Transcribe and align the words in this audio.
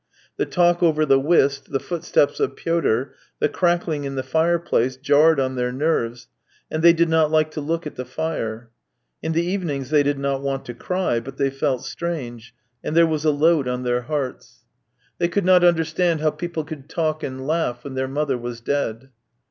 The 0.37 0.47
talk 0.47 0.81
over 0.81 1.05
the 1.05 1.19
whist, 1.19 1.71
the 1.71 1.79
footsteps 1.79 2.39
of 2.39 2.55
Pyotr, 2.55 3.13
the 3.37 3.47
crackling 3.47 4.03
in 4.03 4.15
the 4.15 4.23
fireplace, 4.23 4.97
jarred 4.97 5.39
on 5.39 5.53
their 5.55 5.71
nerves, 5.71 6.27
and 6.71 6.81
they 6.81 6.91
did 6.91 7.07
not 7.07 7.29
like 7.29 7.51
to 7.51 7.61
look 7.61 7.85
at 7.85 7.97
the 7.97 8.03
fire. 8.03 8.71
In 9.21 9.33
the 9.33 9.45
evenings 9.45 9.91
they 9.91 10.01
did 10.01 10.17
not 10.17 10.41
want 10.41 10.65
to 10.65 10.73
cry, 10.73 11.19
but 11.19 11.37
they 11.37 11.51
felt 11.51 11.85
strange, 11.85 12.51
and 12.83 12.97
there 12.97 13.05
was 13.05 13.25
a 13.25 13.29
load 13.29 13.67
on 13.67 13.83
their 13.83 14.01
hearts. 14.01 14.63
THREE 15.19 15.25
YEARS 15.25 15.29
251 15.29 15.29
They 15.29 15.29
could 15.29 15.45
not 15.61 15.67
understand 15.67 16.21
how 16.21 16.31
people 16.31 16.63
could 16.63 16.89
talk 16.89 17.21
and 17.21 17.45
laugh 17.45 17.83
when 17.83 17.93
their 17.93 18.07
mother 18.07 18.39
was 18.39 18.59
dead. 18.59 19.11